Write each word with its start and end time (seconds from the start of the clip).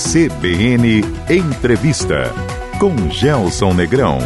CBN 0.00 1.04
Entrevista 1.28 2.32
com 2.78 3.10
Gelson 3.10 3.74
Negrão. 3.74 4.18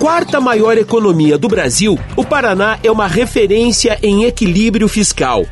Quarta 0.00 0.40
maior 0.40 0.78
economia 0.78 1.36
do 1.36 1.46
Brasil, 1.46 1.98
o 2.16 2.24
Paraná 2.24 2.78
é 2.82 2.90
uma 2.90 3.06
referência 3.06 3.98
em 4.02 4.24
equilíbrio 4.24 4.88
fiscal. 4.88 5.44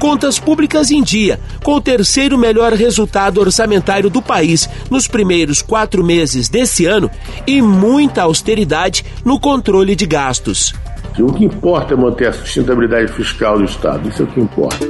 Contas 0.00 0.40
públicas 0.40 0.90
em 0.90 1.04
dia, 1.04 1.38
com 1.62 1.74
o 1.74 1.80
terceiro 1.80 2.36
melhor 2.36 2.72
resultado 2.72 3.40
orçamentário 3.40 4.10
do 4.10 4.20
país 4.20 4.68
nos 4.90 5.06
primeiros 5.06 5.62
quatro 5.62 6.02
meses 6.02 6.48
desse 6.48 6.86
ano 6.86 7.08
e 7.46 7.62
muita 7.62 8.22
austeridade 8.22 9.04
no 9.24 9.38
controle 9.38 9.94
de 9.94 10.04
gastos. 10.04 10.74
O 11.16 11.32
que 11.32 11.44
importa 11.44 11.94
é 11.94 11.96
manter 11.96 12.26
a 12.26 12.32
sustentabilidade 12.32 13.12
fiscal 13.12 13.56
do 13.56 13.64
Estado, 13.64 14.08
isso 14.08 14.22
é 14.22 14.24
o 14.24 14.28
que 14.28 14.40
importa. 14.40 14.84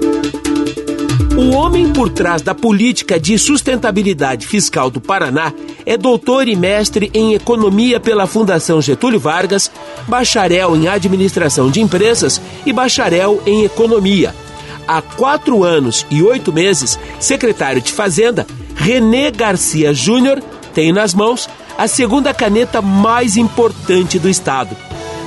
O 1.37 1.55
homem 1.55 1.93
por 1.93 2.09
trás 2.11 2.43
da 2.43 2.55
política 2.55 3.19
de 3.19 3.39
sustentabilidade 3.39 4.47
fiscal 4.47 4.91
do 4.91 5.01
Paraná 5.01 5.53
é 5.85 5.97
doutor 5.97 6.49
e 6.49 6.57
mestre 6.57 7.11
em 7.13 7.35
economia 7.35 8.01
pela 8.01 8.27
Fundação 8.27 8.81
Getúlio 8.81 9.21
Vargas, 9.21 9.71
bacharel 10.09 10.77
em 10.77 10.89
administração 10.89 11.71
de 11.71 11.81
empresas 11.81 12.41
e 12.65 12.73
bacharel 12.73 13.43
em 13.47 13.65
economia. 13.65 14.35
Há 14.87 15.03
quatro 15.03 15.65
anos 15.65 16.07
e 16.11 16.23
oito 16.23 16.53
meses, 16.53 16.99
secretário 17.19 17.81
de 17.81 17.93
Fazenda, 17.93 18.47
René 18.77 19.31
Garcia 19.31 19.93
Júnior 19.95 20.43
tem 20.75 20.93
nas 20.93 21.15
mãos 21.15 21.49
a 21.79 21.87
segunda 21.87 22.35
caneta 22.35 22.83
mais 22.83 23.37
importante 23.37 24.19
do 24.19 24.29
Estado. 24.29 24.77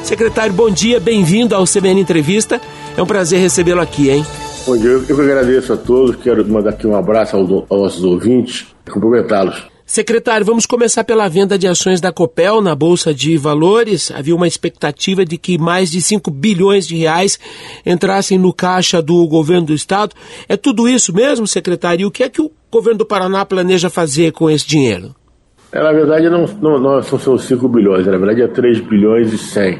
Secretário, 0.03 0.53
bom 0.53 0.69
dia, 0.69 0.99
bem-vindo 0.99 1.55
ao 1.55 1.65
CBN 1.65 2.01
Entrevista. 2.01 2.61
É 2.95 3.01
um 3.01 3.05
prazer 3.05 3.39
recebê-lo 3.39 3.81
aqui, 3.81 4.09
hein? 4.09 4.25
Bom 4.67 4.75
dia, 4.75 4.89
eu 4.89 5.01
que 5.01 5.13
agradeço 5.13 5.71
a 5.71 5.77
todos, 5.77 6.17
quero 6.17 6.45
mandar 6.45 6.71
aqui 6.71 6.85
um 6.85 6.93
abraço 6.93 7.37
aos, 7.37 7.49
nossos 7.69 8.03
ouvintes 8.03 8.67
e 8.85 8.91
cumprimentá-los. 8.91 9.65
Secretário, 9.85 10.45
vamos 10.45 10.65
começar 10.65 11.05
pela 11.05 11.29
venda 11.29 11.57
de 11.57 11.65
ações 11.65 12.01
da 12.01 12.11
Copel 12.11 12.61
na 12.61 12.75
Bolsa 12.75 13.13
de 13.13 13.37
Valores. 13.37 14.11
Havia 14.11 14.35
uma 14.35 14.45
expectativa 14.45 15.23
de 15.23 15.37
que 15.37 15.57
mais 15.57 15.89
de 15.89 16.01
5 16.01 16.29
bilhões 16.29 16.85
de 16.85 16.97
reais 16.97 17.39
entrassem 17.85 18.37
no 18.37 18.51
caixa 18.51 19.01
do 19.01 19.25
governo 19.25 19.67
do 19.67 19.73
estado. 19.73 20.13
É 20.49 20.57
tudo 20.57 20.85
isso 20.89 21.15
mesmo, 21.15 21.47
secretário? 21.47 22.01
E 22.03 22.05
o 22.05 22.11
que 22.11 22.23
é 22.23 22.27
que 22.27 22.41
o 22.41 22.51
governo 22.69 22.97
do 22.97 23.05
Paraná 23.05 23.45
planeja 23.45 23.89
fazer 23.89 24.33
com 24.33 24.49
esse 24.49 24.67
dinheiro? 24.67 25.15
É, 25.71 25.81
na 25.81 25.93
verdade, 25.93 26.29
não, 26.29 26.45
não, 26.61 26.77
não 26.77 27.01
são 27.01 27.37
5 27.37 27.69
bilhões, 27.69 28.05
na 28.05 28.17
verdade 28.17 28.41
é 28.41 28.47
3 28.49 28.81
bilhões 28.81 29.31
e 29.31 29.37
100 29.37 29.79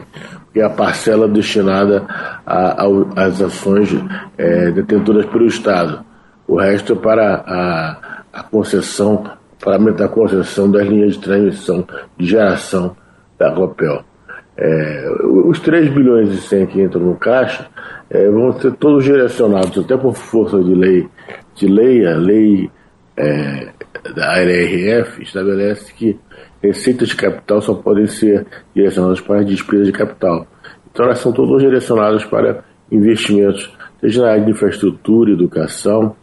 é 0.60 0.64
a 0.64 0.70
parcela 0.70 1.28
destinada 1.28 2.06
às 2.46 3.42
ações 3.42 3.90
é, 4.38 4.72
detentoras 4.72 5.26
pelo 5.26 5.46
Estado. 5.46 6.06
O 6.48 6.58
resto 6.58 6.94
é 6.94 6.96
para 6.96 7.44
a, 7.46 7.98
a 8.34 8.44
concessão, 8.44 9.24
para 9.60 9.76
a 9.76 10.08
concessão 10.08 10.70
das 10.70 10.88
linhas 10.88 11.14
de 11.14 11.20
transmissão 11.20 11.86
de 12.18 12.26
geração 12.26 12.96
da 13.38 13.52
Copel. 13.52 14.04
É, 14.60 15.10
os 15.46 15.60
3 15.60 15.90
bilhões 15.90 16.30
e 16.34 16.38
100 16.38 16.68
que 16.68 16.82
entram 16.82 17.02
no 17.02 17.16
caixa 17.16 17.68
é, 18.10 18.28
vão 18.30 18.52
ser 18.60 18.74
todos 18.74 19.04
direcionados, 19.04 19.78
até 19.78 19.96
por 19.96 20.16
força 20.16 20.60
de 20.64 20.74
lei, 20.74 21.08
de 21.54 21.68
lei, 21.68 22.08
a 22.08 22.16
lei 22.16 22.72
é, 23.16 23.70
da 24.16 24.32
ARRF 24.32 25.22
estabelece 25.22 25.94
que 25.94 26.18
receitas 26.62 27.10
de 27.10 27.16
capital 27.16 27.62
só 27.62 27.74
podem 27.74 28.08
ser 28.08 28.46
direcionadas 28.74 29.22
para 29.22 29.44
despesas 29.44 29.88
de 29.88 29.94
capital. 29.94 30.48
Então, 30.92 31.06
elas 31.06 31.20
são 31.20 31.32
todas 31.32 31.62
direcionadas 31.62 32.26
para 32.26 32.64
investimentos, 32.92 33.72
seja 34.00 34.22
na 34.22 34.32
área 34.32 34.46
de 34.46 34.52
infraestrutura, 34.52 35.32
educação 35.32 36.16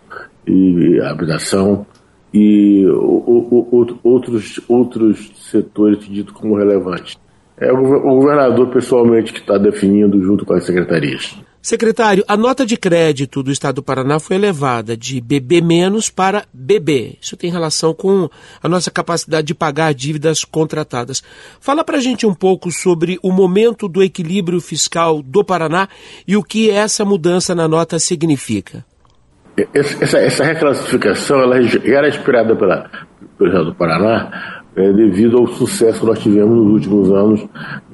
e 0.47 1.01
habitação 1.01 1.87
e 2.33 2.85
outros, 4.03 4.61
outros 4.69 5.33
setores 5.37 6.05
ditos 6.09 6.35
como 6.35 6.57
relevantes. 6.57 7.17
É 7.57 7.73
o 7.73 7.81
governador 8.17 8.69
pessoalmente 8.71 9.33
que 9.33 9.39
está 9.39 9.57
definindo 9.57 10.21
junto 10.21 10.45
com 10.45 10.55
as 10.55 10.65
secretarias. 10.65 11.39
Secretário, 11.65 12.23
a 12.29 12.37
nota 12.37 12.67
de 12.67 12.77
crédito 12.77 13.43
do 13.43 13.51
Estado 13.51 13.77
do 13.77 13.83
Paraná 13.83 14.21
foi 14.21 14.37
elevada 14.37 14.95
de 14.95 15.19
BB- 15.19 15.63
para 16.15 16.45
BB. 16.53 17.17
Isso 17.19 17.39
tem 17.39 17.51
relação 17.51 17.95
com 17.95 18.29
a 18.63 18.69
nossa 18.69 18.91
capacidade 18.91 19.47
de 19.47 19.55
pagar 19.55 19.95
dívidas 19.95 20.45
contratadas. 20.45 21.23
Fala 21.59 21.83
para 21.83 21.97
a 21.97 22.01
gente 22.03 22.27
um 22.27 22.35
pouco 22.35 22.71
sobre 22.71 23.19
o 23.23 23.33
momento 23.33 23.89
do 23.89 24.03
equilíbrio 24.03 24.61
fiscal 24.61 25.23
do 25.23 25.43
Paraná 25.43 25.89
e 26.29 26.37
o 26.37 26.43
que 26.43 26.71
essa 26.71 27.03
mudança 27.03 27.55
na 27.55 27.67
nota 27.67 27.99
significa. 27.99 28.85
Essa, 29.73 30.19
essa 30.19 30.45
reclassificação 30.45 31.41
ela 31.41 31.57
era 31.83 32.09
esperada 32.09 32.55
pela, 32.55 32.91
pelo 33.39 33.49
Estado 33.49 33.65
do 33.71 33.75
Paraná 33.75 34.63
é, 34.77 34.93
devido 34.93 35.39
ao 35.39 35.47
sucesso 35.47 36.01
que 36.01 36.07
nós 36.07 36.19
tivemos 36.19 36.57
nos 36.57 36.73
últimos 36.73 37.11
anos 37.11 37.47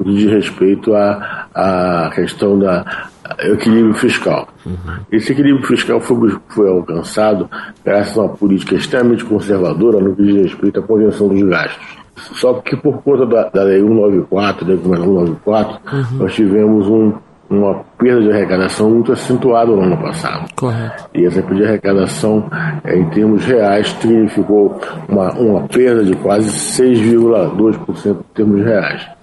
diz 0.05 0.29
respeito 0.29 0.93
à, 0.93 1.49
à 1.55 2.11
questão 2.15 2.59
da 2.59 3.10
equilíbrio 3.39 3.95
fiscal. 3.95 4.49
Uhum. 4.65 4.75
Esse 5.11 5.33
equilíbrio 5.33 5.67
fiscal 5.67 6.01
foi, 6.01 6.37
foi 6.49 6.69
alcançado 6.69 7.49
graças 7.85 8.17
a 8.17 8.23
uma 8.23 8.29
política 8.31 8.75
extremamente 8.75 9.25
conservadora 9.25 10.01
no 10.01 10.15
que 10.15 10.23
diz 10.23 10.37
respeito 10.37 10.81
à 10.81 10.83
contenção 10.83 11.29
dos 11.29 11.43
gastos. 11.43 12.01
Só 12.35 12.55
que 12.55 12.77
por 12.77 13.03
conta 13.03 13.27
da, 13.27 13.49
da 13.49 13.63
Lei 13.63 13.81
194, 13.81 14.65
da 14.65 14.73
Lei 14.73 14.83
194, 14.83 15.81
uhum. 15.93 16.19
nós 16.19 16.35
tivemos 16.35 16.87
um, 16.89 17.13
uma 17.49 17.83
perda 17.99 18.23
de 18.23 18.31
arrecadação 18.31 18.91
muito 18.91 19.13
acentuada 19.13 19.71
no 19.71 19.83
ano 19.83 19.97
passado. 19.97 20.49
Correto. 20.55 21.05
E 21.15 21.25
essa 21.25 21.43
perda 21.43 21.57
de 21.57 21.65
arrecadação, 21.65 22.49
é, 22.85 22.99
em 22.99 23.09
termos 23.11 23.45
reais, 23.45 23.89
significou 24.01 24.81
uma, 25.09 25.33
uma 25.33 25.69
perda 25.69 26.05
de 26.05 26.15
quase 26.17 26.51
6,2% 26.51 28.11
em 28.11 28.35
termos 28.35 28.65
reais 28.65 29.20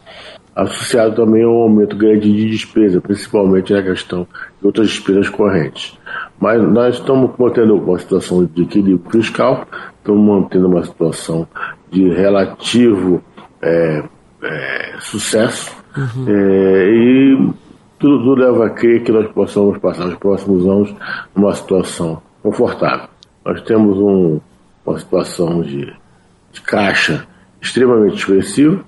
associado 0.58 1.16
também 1.16 1.44
a 1.44 1.48
um 1.48 1.62
aumento 1.62 1.96
grande 1.96 2.34
de 2.34 2.50
despesa, 2.50 3.00
principalmente 3.00 3.72
na 3.72 3.84
questão 3.84 4.28
de 4.60 4.66
outras 4.66 4.90
despesas 4.90 5.30
correntes. 5.30 5.96
Mas 6.40 6.60
nós 6.64 6.96
estamos 6.96 7.32
mantendo 7.38 7.76
uma 7.76 8.00
situação 8.00 8.44
de 8.44 8.64
equilíbrio 8.64 9.12
fiscal, 9.12 9.68
estamos 10.00 10.20
mantendo 10.20 10.68
uma 10.68 10.84
situação 10.84 11.48
de 11.92 12.10
relativo 12.10 13.22
é, 13.62 14.04
é, 14.42 14.96
sucesso 15.00 15.72
uhum. 15.96 16.26
é, 16.28 16.90
e 16.90 17.54
tudo, 18.00 18.24
tudo 18.24 18.42
leva 18.42 18.66
a 18.66 18.70
crer 18.72 19.04
que 19.04 19.12
nós 19.12 19.28
possamos 19.28 19.78
passar 19.78 20.08
os 20.08 20.16
próximos 20.16 20.66
anos 20.66 20.96
numa 21.36 21.54
situação 21.54 22.20
confortável. 22.42 23.08
Nós 23.46 23.62
temos 23.62 23.96
um, 23.98 24.40
uma 24.84 24.98
situação 24.98 25.62
de, 25.62 25.94
de 26.52 26.62
caixa 26.62 27.28
extremamente 27.62 28.16
expressiva, 28.16 28.84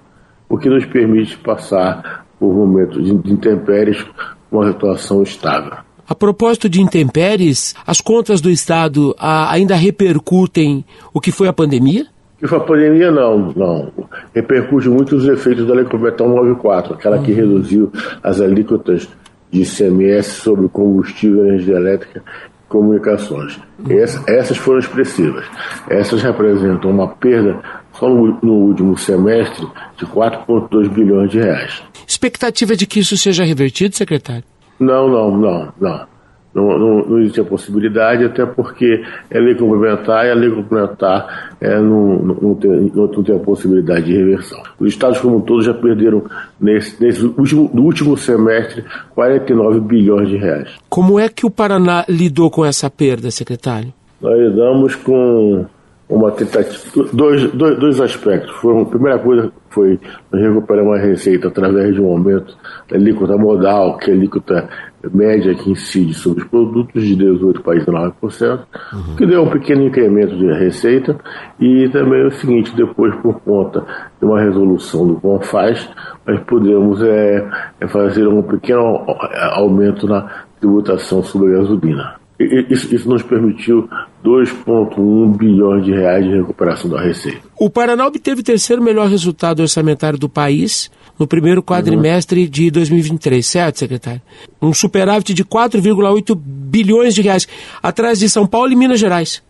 o 0.50 0.58
que 0.58 0.68
nos 0.68 0.86
permite 0.86 1.38
passar 1.38 2.26
por 2.40 2.54
momentos 2.54 3.06
de 3.06 3.32
intempéries 3.32 4.04
com 4.50 4.58
uma 4.58 4.68
situação 4.72 5.22
estável. 5.22 5.78
A 6.10 6.16
propósito 6.16 6.68
de 6.68 6.82
intempéries, 6.82 7.76
as 7.86 8.02
contas 8.02 8.42
do 8.42 8.50
Estado 8.50 9.16
ainda 9.20 9.76
repercutem 9.76 10.84
o 11.14 11.22
que 11.22 11.32
foi 11.32 11.48
a 11.48 11.54
pandemia? 11.54 12.08
Que 12.40 12.48
foi 12.48 12.58
a 12.58 12.62
pandemia, 12.62 13.12
não, 13.12 13.54
não. 13.56 13.92
Repercute 14.34 14.90
muito 14.90 15.16
os 15.16 15.28
efeitos 15.28 15.68
da 15.68 15.76
Lei 15.76 15.84
Complementar 15.84 16.28
94, 16.28 16.96
aquela 16.96 17.20
que 17.20 17.32
uhum. 17.32 17.38
reduziu 17.38 17.92
as 18.24 18.42
alíquotas 18.42 19.08
de 19.52 19.62
ICMS 19.62 20.42
sobre 20.42 20.68
combustível, 20.70 21.46
energia 21.46 21.76
elétrica 21.76 22.24
e 22.66 22.70
comunicações. 22.70 23.60
Essa, 23.88 24.24
essas 24.28 24.58
foram 24.58 24.80
expressivas. 24.80 25.46
Essas 25.90 26.24
representam 26.24 26.90
uma 26.90 27.10
perda 27.10 27.62
só 27.94 28.08
no, 28.08 28.54
último 28.54 28.98
semestre 28.98 29.68
de 29.98 30.06
4,2 30.06 30.90
bilhões 30.90 31.32
de 31.32 31.40
reais. 31.40 31.84
Expectativa 32.08 32.76
de 32.76 32.86
que 32.86 33.00
isso 33.00 33.18
seja 33.18 33.44
revertido, 33.44 33.96
secretário? 33.96 34.44
Não, 34.80 35.10
não, 35.10 35.38
não, 35.38 35.74
não. 35.80 36.10
Não, 36.54 36.80
não, 36.80 37.06
não 37.06 37.20
existe 37.20 37.42
a 37.42 37.46
possibilidade, 37.46 38.26
até 38.26 38.44
porque 38.44 39.04
é 39.30 39.40
lei 39.40 39.54
complementar 39.54 40.26
e 40.26 40.32
a 40.32 40.34
lei 40.34 40.50
complementar 40.50 41.56
é, 41.62 41.80
não, 41.80 42.18
não, 42.18 42.56
tem, 42.56 42.92
não, 42.94 43.08
tem 43.08 43.36
a 43.36 43.40
possibilidade 43.40 44.06
de 44.06 44.14
reversão. 44.14 44.60
Os 44.80 44.90
estados 44.90 45.20
como 45.20 45.38
um 45.38 45.42
todo 45.42 45.62
já 45.62 45.76
perderam, 45.76 46.24
nesse, 46.60 47.02
nesse 47.02 47.24
último, 47.24 47.70
no 47.72 47.84
último 47.84 48.18
semestre, 48.18 48.84
49 49.14 49.80
bilhões 49.82 50.28
de 50.28 50.38
reais. 50.38 50.70
Como 50.90 51.20
é 51.20 51.30
que 51.30 51.46
o 51.46 51.52
Paraná 51.52 52.04
lidou 52.10 52.50
com 52.50 52.66
essa 52.66 52.90
perda, 52.90 53.30
secretário? 53.30 53.94
Nós 54.20 54.38
lidamos 54.38 54.96
com 54.96 55.66
uma 56.10 56.32
tentativa, 56.32 57.08
dois, 57.14 57.52
dois, 57.52 57.80
dois 57.80 58.02
aspectos. 58.02 58.50
Foi, 58.56 58.82
a 58.82 58.86
primeira 58.86 59.20
coisa 59.20 59.52
foi 59.70 60.00
recuperar 60.34 60.84
uma 60.84 60.98
receita 60.98 61.50
através 61.50 61.94
de 61.94 62.02
um 62.02 62.08
aumento 62.08 62.58
da 62.90 62.98
alíquota 62.98 63.38
modal, 63.38 63.96
que 63.98 64.10
é 64.10 64.14
a 64.14 64.18
alíquota 64.18 64.68
média 65.14 65.54
que 65.54 65.70
incide 65.70 66.16
sobre 66.16 66.42
os 66.44 66.50
produtos 66.50 67.04
de 67.04 67.16
18 67.16 67.62
para 67.62 67.80
19%, 67.80 68.60
uhum. 68.92 69.16
que 69.16 69.26
deu 69.26 69.44
um 69.44 69.50
pequeno 69.52 69.84
incremento 69.84 70.36
de 70.36 70.52
receita, 70.52 71.16
e 71.60 71.88
também 71.90 72.26
o 72.26 72.32
seguinte, 72.32 72.76
depois 72.76 73.16
por 73.18 73.40
conta 73.42 73.86
de 74.20 74.26
uma 74.26 74.42
resolução 74.42 75.08
do 75.08 75.16
CONFAS, 75.22 75.88
nós 76.26 76.40
podemos 76.42 77.04
é, 77.04 77.48
é 77.80 77.88
fazer 77.88 78.28
um 78.28 78.42
pequeno 78.42 79.06
aumento 79.54 80.08
na 80.08 80.28
tributação 80.60 81.22
sobre 81.24 81.54
a 81.54 81.60
gasolina. 81.60 82.19
Isso, 82.40 82.96
isso 82.96 83.10
nos 83.10 83.22
permitiu 83.22 83.90
2,1 84.24 85.38
bilhões 85.38 85.84
de 85.84 85.92
reais 85.92 86.24
de 86.24 86.38
recuperação 86.38 86.90
da 86.90 87.02
receita. 87.02 87.42
O 87.60 87.70
Paraná 87.70 88.08
obteve 88.08 88.40
o 88.40 88.44
terceiro 88.44 88.82
melhor 88.82 89.10
resultado 89.10 89.60
orçamentário 89.62 90.18
do 90.18 90.30
país 90.30 90.90
no 91.20 91.28
primeiro 91.28 91.62
quadrimestre 91.62 92.46
uhum. 92.46 92.50
de 92.50 92.72
2023, 92.72 93.46
certo, 93.46 93.80
secretário? 93.80 94.22
Um 94.62 94.74
superávit 94.74 95.34
de 95.34 95.44
4,8 95.44 96.34
bilhões 96.36 97.14
de 97.14 97.22
reais, 97.22 97.46
atrás 97.84 98.20
de 98.20 98.30
São 98.30 98.48
Paulo 98.48 98.72
e 98.72 98.76
Minas 98.76 99.00
Gerais. 99.00 99.44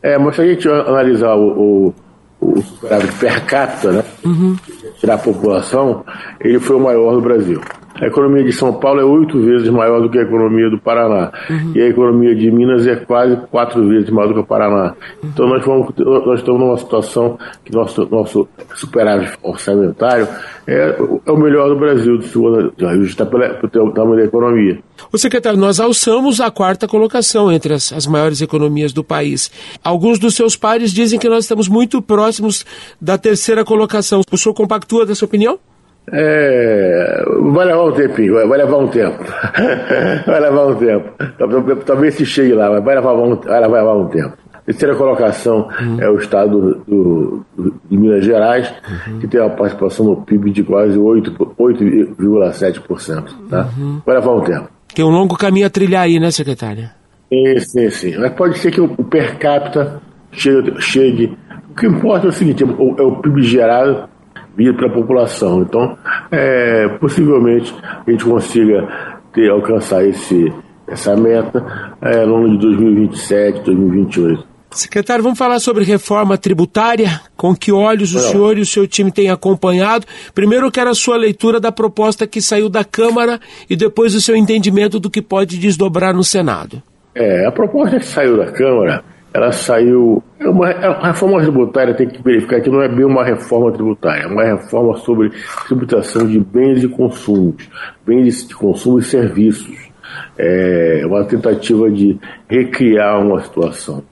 É, 0.00 0.16
mas 0.16 0.36
se 0.36 0.42
a 0.42 0.46
gente 0.46 0.68
analisar 0.68 1.34
o, 1.34 1.48
o, 1.90 1.94
o 2.40 2.62
superávit 2.62 3.12
per 3.18 3.44
capita, 3.44 3.90
né? 3.90 4.04
Uhum. 4.24 4.56
Tirar 5.00 5.14
a 5.14 5.18
população, 5.18 6.04
ele 6.40 6.60
foi 6.60 6.76
o 6.76 6.80
maior 6.80 7.16
do 7.16 7.20
Brasil. 7.20 7.60
A 8.00 8.06
economia 8.06 8.44
de 8.44 8.52
São 8.52 8.74
Paulo 8.74 9.00
é 9.00 9.04
oito 9.04 9.40
vezes 9.40 9.68
maior 9.70 10.00
do 10.00 10.10
que 10.10 10.18
a 10.18 10.22
economia 10.22 10.68
do 10.68 10.78
Paraná. 10.78 11.32
Uhum. 11.48 11.72
E 11.74 11.80
a 11.80 11.88
economia 11.88 12.34
de 12.34 12.50
Minas 12.50 12.86
é 12.86 12.96
quase 12.96 13.36
quatro 13.50 13.86
vezes 13.88 14.10
maior 14.10 14.28
do 14.28 14.34
que 14.34 14.40
o 14.40 14.46
Paraná. 14.46 14.94
Uhum. 15.22 15.30
Então 15.32 15.48
nós, 15.48 15.64
vamos, 15.64 15.94
nós 15.98 16.40
estamos 16.40 16.60
numa 16.60 16.76
situação 16.76 17.38
que 17.64 17.72
nosso, 17.72 18.06
nosso 18.10 18.48
superávit 18.74 19.32
orçamentário 19.42 20.28
é, 20.66 20.96
é 21.26 21.32
o 21.32 21.36
melhor 21.36 21.68
do 21.68 21.76
Brasil, 21.76 22.18
está 23.04 23.24
pelo 23.24 23.92
tamanho 23.92 24.16
da 24.16 24.24
economia. 24.24 24.78
O 25.12 25.18
secretário, 25.18 25.58
nós 25.58 25.78
alçamos 25.78 26.40
a 26.40 26.50
quarta 26.50 26.88
colocação 26.88 27.52
entre 27.52 27.72
as, 27.72 27.92
as 27.92 28.06
maiores 28.06 28.42
economias 28.42 28.92
do 28.92 29.04
país. 29.04 29.50
Alguns 29.82 30.18
dos 30.18 30.34
seus 30.34 30.56
pares 30.56 30.92
dizem 30.92 31.18
que 31.18 31.28
nós 31.28 31.44
estamos 31.44 31.68
muito 31.68 32.02
próximos 32.02 32.66
da 33.00 33.16
terceira 33.16 33.64
colocação. 33.64 34.22
O 34.30 34.36
senhor 34.36 34.54
compactua 34.54 35.06
dessa 35.06 35.24
opinião? 35.24 35.58
É, 36.12 37.24
vai 37.52 37.66
levar 37.66 37.84
um 37.84 37.92
tempinho, 37.92 38.34
vai, 38.34 38.46
vai 38.46 38.58
levar 38.58 38.78
um 38.78 38.88
tempo. 38.88 39.22
vai 40.26 40.40
levar 40.40 40.66
um 40.66 40.74
tempo. 40.76 41.12
Talvez 41.84 42.14
se 42.14 42.24
chegue 42.24 42.54
lá, 42.54 42.70
mas 42.70 42.84
vai 42.84 42.94
levar 42.94 43.14
um, 43.14 43.36
vai 43.36 43.60
levar 43.60 43.96
um 43.96 44.08
tempo. 44.08 44.36
Terceira 44.66 44.94
colocação 44.96 45.68
uhum. 45.80 46.00
é 46.00 46.10
o 46.10 46.16
estado 46.16 46.82
do, 46.88 47.44
do, 47.56 47.80
de 47.88 47.96
Minas 47.96 48.24
Gerais, 48.24 48.74
uhum. 49.06 49.20
que 49.20 49.28
tem 49.28 49.40
uma 49.40 49.50
participação 49.50 50.06
no 50.06 50.22
PIB 50.22 50.50
de 50.50 50.64
quase 50.64 50.98
8,7%. 50.98 53.48
Tá? 53.48 53.68
Uhum. 53.78 54.02
Vai 54.04 54.16
levar 54.16 54.32
um 54.32 54.40
tempo. 54.40 54.68
Tem 54.92 55.04
um 55.04 55.10
longo 55.10 55.36
caminho 55.36 55.66
a 55.66 55.70
trilhar 55.70 56.02
aí, 56.02 56.18
né, 56.18 56.32
secretária? 56.32 56.90
Sim, 57.32 57.60
sim, 57.60 57.90
sim. 57.90 58.16
Mas 58.18 58.32
pode 58.32 58.58
ser 58.58 58.72
que 58.72 58.80
o 58.80 58.88
per 58.88 59.38
capita 59.38 60.02
chegue. 60.32 60.74
chegue. 60.80 61.38
O 61.70 61.74
que 61.74 61.86
importa 61.86 62.26
é 62.26 62.30
o 62.30 62.32
seguinte: 62.32 62.64
é 62.64 62.66
o, 62.66 62.96
é 62.98 63.02
o 63.02 63.16
PIB 63.16 63.42
gerado 63.42 64.08
via 64.56 64.72
pela 64.74 64.92
população. 64.92 65.62
Então, 65.62 65.96
é, 66.30 66.88
possivelmente 66.98 67.74
a 68.06 68.10
gente 68.10 68.24
consiga 68.24 68.88
ter, 69.32 69.50
alcançar 69.50 70.04
esse, 70.04 70.52
essa 70.88 71.14
meta 71.14 71.94
é, 72.00 72.24
no 72.24 72.36
ano 72.36 72.50
de 72.52 72.58
2027, 72.58 73.60
2028. 73.60 74.56
Secretário, 74.70 75.22
vamos 75.22 75.38
falar 75.38 75.58
sobre 75.58 75.84
reforma 75.84 76.36
tributária. 76.36 77.20
Com 77.36 77.54
que 77.54 77.72
olhos 77.72 78.12
o 78.12 78.16
Não. 78.16 78.22
senhor 78.22 78.58
e 78.58 78.60
o 78.60 78.66
seu 78.66 78.86
time 78.86 79.10
têm 79.10 79.30
acompanhado? 79.30 80.06
Primeiro, 80.34 80.66
eu 80.66 80.72
quero 80.72 80.90
a 80.90 80.94
sua 80.94 81.16
leitura 81.16 81.60
da 81.60 81.70
proposta 81.72 82.26
que 82.26 82.42
saiu 82.42 82.68
da 82.68 82.84
Câmara 82.84 83.40
e 83.70 83.76
depois 83.76 84.14
o 84.14 84.20
seu 84.20 84.36
entendimento 84.36 84.98
do 84.98 85.08
que 85.08 85.22
pode 85.22 85.58
desdobrar 85.58 86.14
no 86.14 86.24
Senado. 86.24 86.82
É, 87.14 87.46
a 87.46 87.52
proposta 87.52 87.98
que 87.98 88.04
saiu 88.04 88.36
da 88.36 88.52
Câmara 88.52 89.02
ela 89.36 89.52
saiu. 89.52 90.22
É 90.40 90.48
uma, 90.48 90.70
é 90.70 90.86
a 90.86 91.08
reforma 91.08 91.42
tributária 91.42 91.94
tem 91.94 92.08
que 92.08 92.22
verificar 92.22 92.60
que 92.62 92.70
não 92.70 92.80
é 92.80 92.88
bem 92.88 93.04
uma 93.04 93.22
reforma 93.22 93.70
tributária, 93.70 94.22
é 94.22 94.26
uma 94.26 94.44
reforma 94.44 94.96
sobre 94.96 95.30
tributação 95.66 96.26
de 96.26 96.40
bens 96.40 96.82
e 96.82 96.88
consumos, 96.88 97.68
bens 98.06 98.48
de 98.48 98.54
consumo 98.54 98.98
e 98.98 99.02
serviços. 99.02 99.76
É 100.38 101.02
uma 101.04 101.24
tentativa 101.24 101.90
de 101.90 102.18
recriar 102.48 103.20
uma 103.20 103.42
situação 103.42 104.02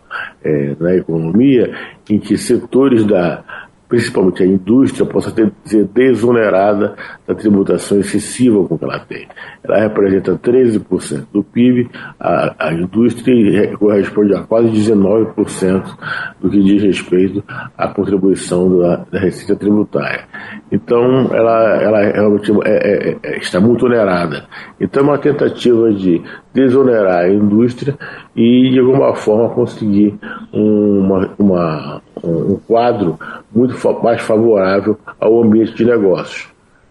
é, 0.45 0.77
na 0.79 0.95
economia 0.95 1.75
em 2.11 2.19
que 2.19 2.37
setores 2.37 3.05
da, 3.05 3.43
principalmente 3.89 4.43
a 4.43 4.47
indústria, 4.47 5.07
possa 5.07 5.31
ter, 5.31 5.53
ser 5.65 5.85
desonerada 5.85 6.95
da 7.27 7.35
tributação 7.35 7.99
excessiva 7.99 8.67
com 8.67 8.79
que 8.79 8.85
ela 8.85 8.99
tem. 9.01 9.27
Ela 9.63 9.81
representa 9.81 10.37
13% 10.37 11.27
do 11.33 11.43
PIB, 11.43 11.91
a, 12.19 12.69
a 12.69 12.73
indústria 12.73 13.77
corresponde 13.77 14.35
a 14.35 14.43
quase 14.43 14.69
19% 14.69 15.97
do 16.41 16.51
que 16.51 16.63
diz 16.63 16.83
respeito 16.83 17.45
à 17.77 17.89
contribuição 17.89 18.79
da, 18.79 19.05
da 19.11 19.19
receita 19.19 19.57
tributária. 19.57 20.25
Então, 20.73 21.31
ela, 21.33 21.83
ela 21.83 22.01
realmente 22.01 22.51
é, 22.65 23.11
é, 23.11 23.17
é, 23.23 23.39
está 23.39 23.61
muito 23.61 23.87
onerada. 23.87 24.45
Então, 24.81 25.03
é 25.03 25.07
uma 25.07 25.19
tentativa 25.19 25.93
de 25.93 26.23
desonerar 26.53 27.25
a 27.25 27.29
indústria 27.29 27.97
e, 28.35 28.71
de 28.71 28.79
alguma 28.79 29.15
forma, 29.15 29.55
conseguir 29.55 30.19
uma, 30.53 31.31
uma 31.39 32.03
um 32.25 32.59
quadro 32.67 33.19
muito 33.55 33.77
mais 34.03 34.21
favorável 34.23 34.99
ao 35.21 35.43
ambiente 35.43 35.75
de 35.75 35.85
negócios. 35.85 36.49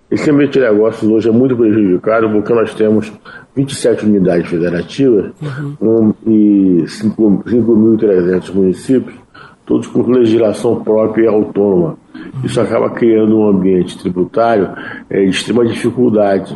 Esse 0.10 0.30
ambiente 0.30 0.54
de 0.54 0.60
negócios 0.60 1.10
hoje 1.10 1.28
é 1.28 1.32
muito 1.32 1.58
prejudicado 1.58 2.30
porque 2.30 2.54
nós 2.54 2.74
temos 2.76 3.12
27 3.56 4.06
unidades 4.06 4.48
federativas 4.48 5.32
uhum. 5.42 5.76
um, 5.82 6.14
e 6.30 6.84
5.300 6.84 8.54
municípios, 8.54 9.16
todos 9.66 9.88
com 9.88 10.04
legislação 10.04 10.84
própria 10.84 11.24
e 11.24 11.28
autônoma. 11.28 11.98
Isso 12.44 12.62
acaba 12.62 12.92
criando 12.92 13.40
um 13.40 13.48
ambiente 13.48 13.98
tributário 13.98 14.70
é, 15.10 15.24
de 15.24 15.30
extrema 15.30 15.66
dificuldade, 15.66 16.56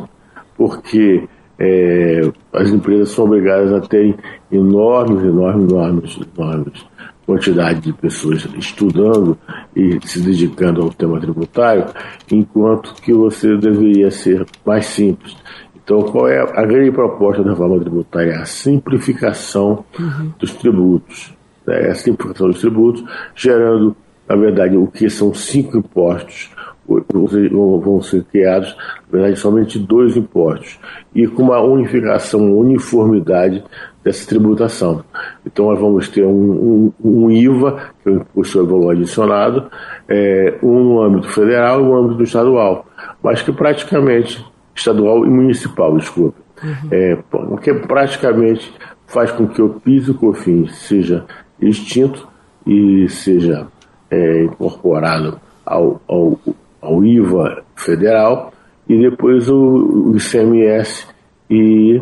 porque 0.56 1.28
é, 1.58 2.22
as 2.54 2.70
empresas 2.70 3.10
são 3.10 3.26
obrigadas 3.26 3.74
a 3.74 3.82
terem 3.82 4.16
enormes, 4.52 5.24
enormes, 5.24 5.72
enormes, 5.72 6.20
enormes 6.38 6.86
quantidade 7.28 7.82
de 7.82 7.92
pessoas 7.92 8.48
estudando 8.58 9.38
e 9.76 10.00
se 10.08 10.22
dedicando 10.22 10.82
ao 10.82 10.90
tema 10.90 11.20
tributário, 11.20 11.86
enquanto 12.32 12.94
que 13.02 13.14
você 13.14 13.58
deveria 13.58 14.10
ser 14.10 14.46
mais 14.66 14.86
simples. 14.86 15.36
Então, 15.76 16.02
qual 16.04 16.30
é 16.30 16.40
a 16.40 16.66
grande 16.66 16.90
proposta 16.90 17.44
da 17.44 17.50
reforma 17.52 17.80
tributária? 17.82 18.40
A 18.40 18.46
simplificação 18.46 19.84
uhum. 20.00 20.32
dos 20.40 20.54
tributos. 20.54 21.34
Né? 21.66 21.90
A 21.90 21.96
simplificação 21.96 22.48
dos 22.48 22.62
tributos, 22.62 23.04
gerando, 23.36 23.96
na 24.28 24.36
verdade, 24.38 24.78
o 24.78 24.88
que 24.88 25.10
são 25.10 25.34
cinco 25.34 25.78
impostos 25.78 26.50
vão 26.88 28.02
ser 28.02 28.24
criados, 28.24 28.74
na 29.12 29.20
verdade, 29.20 29.38
somente 29.38 29.78
dois 29.78 30.16
impostos, 30.16 30.80
e 31.14 31.28
com 31.28 31.44
uma 31.44 31.62
unificação, 31.62 32.40
uma 32.40 32.56
uniformidade 32.56 33.62
dessa 34.08 34.26
tributação. 34.28 35.04
Então, 35.46 35.66
nós 35.66 35.80
vamos 35.80 36.08
ter 36.08 36.26
um, 36.26 36.32
um, 36.32 37.26
um 37.26 37.32
IVA, 37.32 37.92
que 38.02 38.10
é 38.10 38.12
o 38.14 38.16
Imposto 38.16 38.54
sobre 38.54 38.72
Valor 38.72 38.92
Adicionado, 38.92 39.70
é, 40.08 40.58
um 40.64 40.84
no 40.84 41.02
âmbito 41.02 41.30
federal 41.30 41.82
e 41.82 41.84
um 41.84 41.88
no 41.88 41.98
âmbito 41.98 42.24
estadual, 42.24 42.86
mas 43.22 43.42
que 43.42 43.52
praticamente, 43.52 44.44
estadual 44.74 45.26
e 45.26 45.30
municipal, 45.30 45.98
desculpa, 45.98 46.38
uhum. 46.64 46.90
é, 46.90 47.18
que 47.62 47.74
praticamente 47.74 48.74
faz 49.08 49.32
com 49.32 49.46
que 49.46 49.62
o 49.62 49.70
PIS 49.70 50.08
e 50.08 50.12
o 50.12 50.14
COFINS 50.16 50.76
seja 50.78 51.26
extinto 51.60 52.28
e 52.66 53.10
seja 53.10 53.68
é, 54.10 54.44
incorporado 54.44 55.40
ao, 55.66 56.02
ao, 56.08 56.40
ao 56.82 57.04
IVA 57.04 57.64
federal 57.76 58.54
e 58.88 58.98
depois 58.98 59.50
o, 59.50 60.12
o 60.12 60.18
ICMS 60.18 61.08
e 61.50 62.02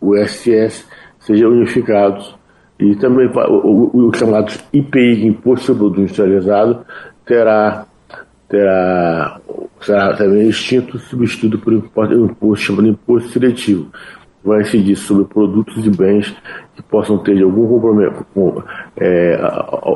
o 0.00 0.16
SS 0.16 0.84
sejam 1.22 1.50
unificados. 1.50 2.34
E 2.78 2.96
também 2.96 3.28
o, 3.28 4.08
o, 4.08 4.14
chamado 4.14 4.52
IPI, 4.72 5.26
Imposto 5.26 5.66
sobre 5.66 5.80
Produto 5.80 6.00
Industrializado, 6.00 6.84
terá, 7.24 7.86
terá, 8.48 9.40
será 9.80 10.16
também 10.16 10.48
extinto, 10.48 10.98
substituído 10.98 11.58
por 11.58 11.72
um 11.72 12.24
imposto 12.24 12.64
chamado 12.66 12.88
Imposto 12.88 13.30
Seletivo. 13.30 13.88
Vai 14.44 14.62
incidir 14.62 14.96
sobre 14.96 15.24
produtos 15.24 15.86
e 15.86 15.90
bens 15.90 16.34
que 16.74 16.82
possam 16.82 17.18
ter 17.18 17.40
algum 17.40 17.68
comprometimento, 17.68 18.26
com, 18.34 18.60
é, 18.96 19.38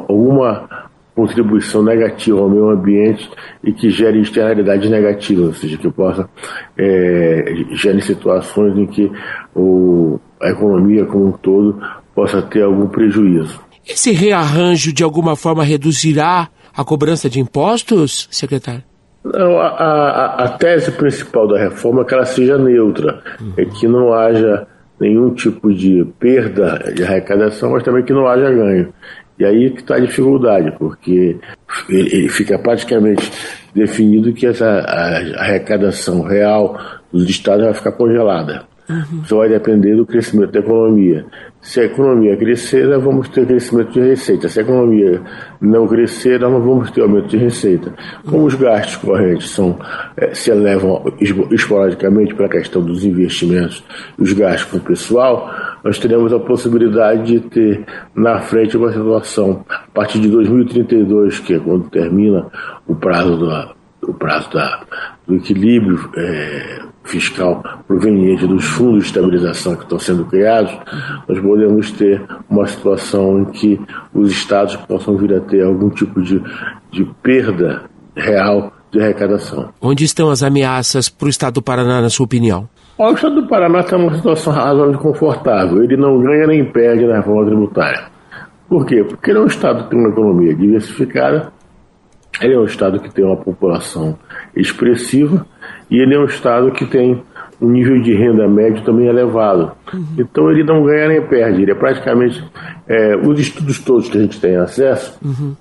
alguma 0.08 0.68
contribuição 1.16 1.82
negativa 1.82 2.38
ao 2.38 2.48
meio 2.48 2.68
ambiente 2.68 3.28
e 3.64 3.72
que 3.72 3.90
gere 3.90 4.20
externalidades 4.20 4.88
negativas, 4.88 5.46
ou 5.46 5.54
seja, 5.54 5.78
que 5.78 5.90
possa 5.90 6.28
é, 6.76 7.64
gere 7.72 8.02
situações 8.02 8.76
em 8.78 8.86
que 8.86 9.10
o, 9.54 10.20
a 10.40 10.50
economia 10.50 11.04
como 11.04 11.28
um 11.28 11.32
todo 11.32 11.80
possa 12.14 12.42
ter 12.42 12.62
algum 12.62 12.88
prejuízo. 12.88 13.60
Esse 13.86 14.10
rearranjo 14.10 14.92
de 14.92 15.04
alguma 15.04 15.36
forma 15.36 15.62
reduzirá 15.62 16.48
a 16.76 16.84
cobrança 16.84 17.30
de 17.30 17.40
impostos, 17.40 18.28
secretário? 18.30 18.82
Não, 19.24 19.58
a, 19.58 19.68
a, 19.68 20.44
a 20.44 20.48
tese 20.50 20.92
principal 20.92 21.48
da 21.48 21.58
reforma 21.58 22.02
é 22.02 22.04
que 22.04 22.14
ela 22.14 22.24
seja 22.24 22.58
neutra, 22.58 23.22
uhum. 23.40 23.52
é 23.56 23.64
que 23.64 23.88
não 23.88 24.12
haja 24.12 24.66
nenhum 25.00 25.34
tipo 25.34 25.72
de 25.72 26.06
perda 26.18 26.92
de 26.94 27.02
arrecadação, 27.02 27.72
mas 27.72 27.82
também 27.82 28.04
que 28.04 28.12
não 28.12 28.26
haja 28.26 28.50
ganho. 28.50 28.92
E 29.38 29.44
aí 29.44 29.70
que 29.70 29.80
está 29.80 29.96
a 29.96 30.00
dificuldade, 30.00 30.72
porque 30.78 31.36
ele 31.88 32.28
fica 32.28 32.58
praticamente 32.58 33.30
definido 33.74 34.32
que 34.32 34.46
essa 34.46 34.66
arrecadação 35.36 36.22
real 36.22 36.78
dos 37.12 37.28
estados 37.28 37.64
vai 37.64 37.74
ficar 37.74 37.92
congelada. 37.92 38.64
Uhum. 38.88 39.22
Isso 39.24 39.36
vai 39.36 39.48
depender 39.48 39.96
do 39.96 40.06
crescimento 40.06 40.52
da 40.52 40.60
economia. 40.60 41.26
Se 41.60 41.80
a 41.80 41.84
economia 41.84 42.36
crescer, 42.36 42.86
nós 42.86 43.02
vamos 43.02 43.28
ter 43.28 43.44
crescimento 43.44 43.90
de 43.90 44.00
receita. 44.00 44.48
Se 44.48 44.60
a 44.60 44.62
economia 44.62 45.20
não 45.60 45.88
crescer, 45.88 46.38
nós 46.38 46.52
não 46.52 46.60
vamos 46.60 46.90
ter 46.92 47.00
aumento 47.00 47.26
de 47.26 47.36
receita. 47.36 47.92
Como 48.24 48.44
os 48.44 48.54
gastos 48.54 48.96
correntes 48.96 49.50
são, 49.50 49.76
é, 50.16 50.32
se 50.32 50.50
elevam 50.50 51.04
esporadicamente 51.50 52.34
pela 52.34 52.48
questão 52.48 52.82
dos 52.82 53.04
investimentos 53.04 53.84
os 54.18 54.32
gastos 54.32 54.70
com 54.70 54.76
o 54.76 54.80
pessoal, 54.80 55.50
nós 55.82 55.98
teremos 55.98 56.32
a 56.32 56.38
possibilidade 56.38 57.24
de 57.24 57.40
ter 57.40 57.84
na 58.14 58.40
frente 58.40 58.76
uma 58.76 58.92
situação, 58.92 59.64
a 59.68 59.90
partir 59.92 60.20
de 60.20 60.28
2032, 60.28 61.40
que 61.40 61.54
é 61.54 61.58
quando 61.58 61.90
termina 61.90 62.46
o 62.86 62.94
prazo, 62.94 63.44
da, 63.44 63.74
o 64.02 64.14
prazo 64.14 64.52
da, 64.52 64.84
do 65.26 65.34
equilíbrio 65.34 66.10
é, 66.16 66.85
fiscal 67.06 67.62
proveniente 67.86 68.46
dos 68.46 68.64
fundos 68.64 69.04
de 69.04 69.06
estabilização 69.10 69.76
que 69.76 69.82
estão 69.82 69.98
sendo 69.98 70.24
criados, 70.24 70.72
nós 71.28 71.38
podemos 71.38 71.90
ter 71.92 72.22
uma 72.48 72.66
situação 72.66 73.40
em 73.40 73.44
que 73.46 73.80
os 74.12 74.30
estados 74.30 74.76
possam 74.76 75.16
vir 75.16 75.34
a 75.34 75.40
ter 75.40 75.62
algum 75.62 75.88
tipo 75.90 76.20
de, 76.22 76.42
de 76.90 77.04
perda 77.22 77.84
real 78.14 78.72
de 78.90 79.00
arrecadação. 79.00 79.70
Onde 79.80 80.04
estão 80.04 80.30
as 80.30 80.42
ameaças 80.42 81.08
para 81.08 81.26
o 81.26 81.30
estado 81.30 81.54
do 81.54 81.62
Paraná, 81.62 82.00
na 82.00 82.10
sua 82.10 82.24
opinião? 82.24 82.68
O 82.98 83.12
estado 83.12 83.42
do 83.42 83.46
Paraná 83.46 83.80
está 83.80 83.98
numa 83.98 84.14
situação 84.14 84.52
razoavelmente 84.52 85.02
confortável. 85.02 85.82
Ele 85.82 85.96
não 85.96 86.20
ganha 86.22 86.46
nem 86.46 86.64
perde 86.64 87.06
na 87.06 87.16
reforma 87.16 87.44
tributária. 87.44 88.04
Por 88.68 88.86
quê? 88.86 89.04
Porque 89.04 89.30
ele 89.30 89.38
é 89.38 89.42
um 89.42 89.46
estado 89.46 89.84
que 89.84 89.90
tem 89.90 89.98
uma 89.98 90.08
economia 90.08 90.54
diversificada, 90.54 91.52
ele 92.40 92.54
é 92.54 92.58
um 92.58 92.64
estado 92.64 93.00
que 93.00 93.12
tem 93.12 93.24
uma 93.24 93.36
população 93.36 94.18
expressiva 94.54 95.46
e 95.90 95.98
ele 95.98 96.14
é 96.14 96.18
um 96.18 96.24
estado 96.24 96.70
que 96.70 96.84
tem 96.84 97.22
um 97.60 97.70
nível 97.70 98.00
de 98.02 98.14
renda 98.14 98.46
médio 98.46 98.84
também 98.84 99.06
elevado. 99.06 99.72
Uhum. 99.92 100.04
Então 100.18 100.50
ele 100.50 100.62
não 100.62 100.84
ganha 100.84 101.08
nem 101.08 101.22
perde. 101.22 101.62
Ele 101.62 101.70
é 101.70 101.74
praticamente. 101.74 102.44
É, 102.86 103.16
os 103.16 103.40
estudos 103.40 103.78
todos 103.78 104.08
que 104.08 104.18
a 104.18 104.20
gente 104.20 104.40
tem 104.40 104.56
acesso 104.56 105.18
uhum. 105.24 105.56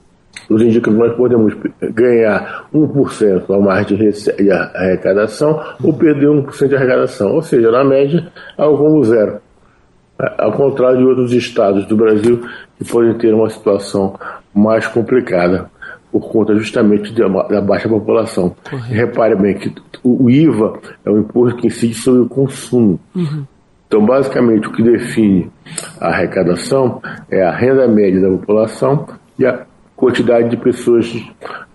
nos 0.50 0.62
indicam 0.62 0.94
que 0.94 1.00
nós 1.00 1.16
podemos 1.16 1.56
ganhar 1.82 2.66
1% 2.74 3.56
a 3.56 3.60
mais 3.60 3.88
de, 3.88 3.96
de 3.96 4.52
arrecadação 4.52 5.54
uhum. 5.54 5.88
ou 5.88 5.94
perder 5.94 6.28
1% 6.28 6.68
de 6.68 6.76
arrecadação. 6.76 7.32
Ou 7.32 7.42
seja, 7.42 7.72
na 7.72 7.84
média, 7.84 8.28
algo 8.58 8.78
como 8.78 9.04
zero. 9.04 9.38
Ao 10.38 10.52
contrário 10.52 10.98
de 10.98 11.06
outros 11.06 11.34
estados 11.34 11.86
do 11.86 11.96
Brasil 11.96 12.42
que 12.78 12.86
podem 12.90 13.14
ter 13.18 13.34
uma 13.34 13.50
situação 13.50 14.18
mais 14.54 14.88
complicada 14.88 15.70
por 16.16 16.32
conta 16.32 16.56
justamente 16.56 17.14
da 17.14 17.60
baixa 17.60 17.90
população. 17.90 18.56
Correto. 18.70 18.94
Repare 18.94 19.36
bem 19.36 19.54
que 19.54 19.76
o 20.02 20.30
IVA 20.30 20.80
é 21.04 21.12
um 21.12 21.20
imposto 21.20 21.60
que 21.60 21.68
incide 21.68 21.94
sobre 21.94 22.22
o 22.22 22.30
consumo. 22.30 22.98
Uhum. 23.14 23.44
Então, 23.86 24.06
basicamente, 24.06 24.66
o 24.66 24.72
que 24.72 24.82
define 24.82 25.52
a 26.00 26.08
arrecadação 26.08 27.02
é 27.30 27.44
a 27.44 27.52
renda 27.52 27.86
média 27.86 28.22
da 28.22 28.30
população 28.30 29.06
e 29.38 29.46
a 29.46 29.66
quantidade 29.94 30.48
de 30.48 30.56
pessoas 30.56 31.14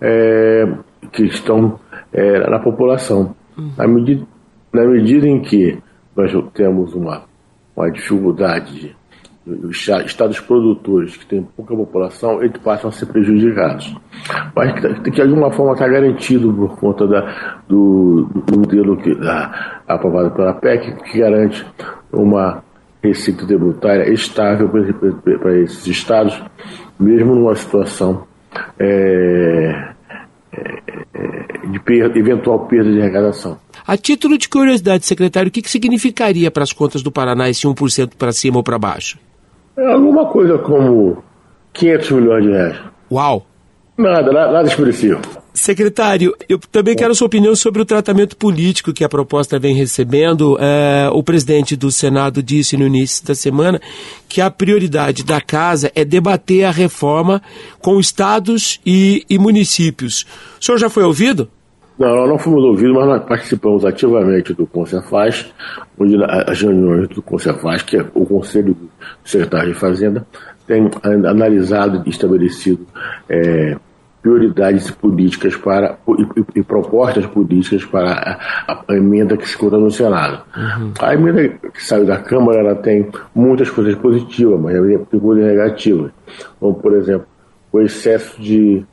é, 0.01 0.67
que 1.11 1.23
estão 1.25 1.79
é, 2.11 2.49
na 2.49 2.57
população. 2.57 3.35
Uhum. 3.55 3.73
Na, 3.77 3.87
medida, 3.87 4.25
na 4.73 4.85
medida 4.87 5.27
em 5.27 5.39
que 5.39 5.77
nós 6.15 6.31
temos 6.55 6.95
uma, 6.95 7.25
uma 7.75 7.91
dificuldade 7.91 8.73
de 8.73 8.95
os 9.45 9.87
estados 10.05 10.39
produtores 10.39 11.17
que 11.17 11.25
têm 11.25 11.43
pouca 11.43 11.75
população, 11.75 12.43
eles 12.43 12.57
passam 12.63 12.89
a 12.89 12.93
ser 12.93 13.07
prejudicados. 13.07 13.95
Mas 14.55 15.01
que, 15.01 15.11
de 15.11 15.21
alguma 15.21 15.51
forma 15.51 15.73
está 15.73 15.87
garantido 15.87 16.53
por 16.53 16.77
conta 16.77 17.07
da, 17.07 17.61
do, 17.67 18.29
do 18.45 18.59
modelo 18.59 18.97
que, 18.97 19.15
da, 19.15 19.81
aprovado 19.87 20.31
pela 20.31 20.53
PEC, 20.53 21.03
que 21.03 21.19
garante 21.19 21.65
uma 22.11 22.63
receita 23.01 23.47
tributária 23.47 24.11
estável 24.13 24.69
para 24.69 25.57
esses 25.59 25.87
estados, 25.87 26.39
mesmo 26.99 27.33
numa 27.33 27.55
situação 27.55 28.27
é, 28.77 29.93
é, 30.53 31.67
de 31.67 31.79
perda, 31.79 32.19
eventual 32.19 32.67
perda 32.67 32.91
de 32.91 33.01
arrecadação. 33.01 33.57
A 33.87 33.97
título 33.97 34.37
de 34.37 34.47
curiosidade, 34.47 35.03
secretário, 35.03 35.49
o 35.49 35.51
que, 35.51 35.63
que 35.63 35.69
significaria 35.69 36.51
para 36.51 36.61
as 36.61 36.71
contas 36.71 37.01
do 37.01 37.11
Paraná 37.11 37.49
esse 37.49 37.65
1% 37.65 38.11
para 38.15 38.31
cima 38.31 38.57
ou 38.57 38.63
para 38.63 38.77
baixo? 38.77 39.17
É 39.81 39.93
alguma 39.93 40.27
coisa 40.27 40.59
como 40.59 41.23
500 41.73 42.11
milhões 42.11 42.43
de 42.43 42.51
reais. 42.51 42.77
Uau! 43.11 43.47
Nada, 43.97 44.31
nada 44.31 44.67
expressivo. 44.67 45.19
Secretário, 45.53 46.35
eu 46.47 46.59
também 46.71 46.95
quero 46.95 47.11
a 47.11 47.15
sua 47.15 47.25
opinião 47.25 47.55
sobre 47.55 47.81
o 47.81 47.85
tratamento 47.85 48.37
político 48.37 48.93
que 48.93 49.03
a 49.03 49.09
proposta 49.09 49.57
vem 49.57 49.75
recebendo. 49.75 50.55
É, 50.61 51.09
o 51.11 51.23
presidente 51.23 51.75
do 51.75 51.89
Senado 51.89 52.43
disse 52.43 52.77
no 52.77 52.85
início 52.85 53.25
da 53.25 53.33
semana 53.33 53.81
que 54.29 54.39
a 54.39 54.51
prioridade 54.51 55.23
da 55.23 55.41
casa 55.41 55.91
é 55.95 56.05
debater 56.05 56.63
a 56.63 56.71
reforma 56.71 57.41
com 57.81 57.99
estados 57.99 58.79
e, 58.85 59.25
e 59.27 59.39
municípios. 59.39 60.27
O 60.59 60.63
senhor 60.63 60.77
já 60.77 60.89
foi 60.91 61.03
ouvido? 61.03 61.49
Não, 62.01 62.15
nós 62.15 62.29
não 62.29 62.39
fomos 62.39 62.63
ouvidos, 62.63 62.95
mas 62.95 63.05
nós 63.05 63.23
participamos 63.25 63.85
ativamente 63.85 64.55
do 64.55 64.65
Concefaz, 64.65 65.53
onde 65.99 66.17
as 66.23 66.59
reuniões 66.59 67.07
do 67.09 67.21
Concefaz, 67.21 67.83
que 67.83 67.95
é 67.95 68.03
o 68.15 68.25
Conselho 68.25 68.73
do 68.73 68.89
Secretário 69.23 69.71
de 69.71 69.79
Fazenda, 69.79 70.25
tem 70.65 70.89
analisado 71.03 72.01
e 72.03 72.09
estabelecido 72.09 72.87
é, 73.29 73.77
prioridades 74.19 74.89
políticas 74.89 75.55
para 75.55 75.95
e, 76.07 76.59
e, 76.59 76.63
propostas 76.63 77.27
políticas 77.27 77.85
para 77.85 78.39
a, 78.67 78.83
a, 78.87 78.95
emenda 78.95 79.37
que 79.37 79.47
se 79.47 79.55
conta 79.55 79.77
no 79.77 79.91
Senado. 79.91 80.41
Uhum. 80.57 80.93
A 80.99 81.13
emenda 81.13 81.49
que 81.49 81.83
saiu 81.83 82.07
da 82.07 82.17
Câmara 82.17 82.61
ela 82.61 82.75
tem 82.75 83.11
muitas 83.35 83.69
coisas 83.69 83.93
positivas, 83.93 84.59
mas 84.59 84.73
tem 85.07 85.19
coisas 85.19 85.45
negativas. 85.45 86.11
Como, 86.59 86.73
por 86.73 86.93
exemplo, 86.95 87.27
o 87.71 87.79
excesso 87.79 88.41
de, 88.41 88.83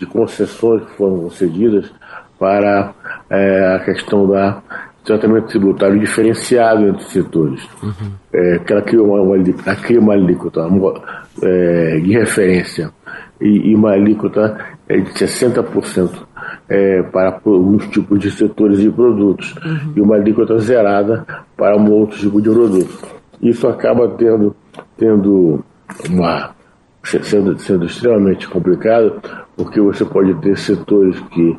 de 0.00 0.06
concessões 0.06 0.82
que 0.84 0.96
foram 0.96 1.20
concedidas 1.20 1.92
para 2.38 2.92
é, 3.30 3.76
a 3.76 3.80
questão 3.80 4.28
da 4.28 4.62
tratamento 5.06 5.46
tributário 5.46 5.98
diferenciado 6.00 6.88
entre 6.88 7.04
os 7.04 7.12
setores. 7.12 7.62
Uhum. 7.80 8.10
É, 8.32 8.58
que 8.58 8.72
ela 8.72 8.82
cria 8.82 9.02
uma, 9.02 9.20
uma, 9.20 9.36
ela 9.36 9.76
cria 9.76 10.00
uma 10.00 10.12
alíquota 10.12 10.66
uma, 10.66 11.00
é, 11.42 12.00
de 12.00 12.12
referência 12.12 12.90
e, 13.40 13.70
e, 13.70 13.74
uma 13.74 13.92
alíquota 13.92 14.58
é, 14.88 14.96
de 14.96 15.12
60% 15.12 16.10
é, 16.68 17.02
para 17.04 17.40
alguns 17.44 17.86
tipos 17.88 18.18
de 18.18 18.30
setores 18.32 18.80
e 18.80 18.90
produtos 18.90 19.54
uhum. 19.64 19.92
e 19.94 20.00
uma 20.00 20.16
alíquota 20.16 20.58
zerada 20.58 21.24
para 21.56 21.76
um 21.76 21.90
outro 21.92 22.18
tipo 22.18 22.42
de 22.42 22.50
produto. 22.50 23.16
Isso 23.40 23.68
acaba 23.68 24.08
tendo, 24.08 24.56
tendo 24.96 25.64
uma 26.10 26.54
sendo, 27.04 27.56
sendo 27.60 27.86
extremamente 27.86 28.48
complicado 28.48 29.20
porque 29.56 29.80
você 29.80 30.04
pode 30.04 30.34
ter 30.40 30.58
setores 30.58 31.20
que 31.30 31.56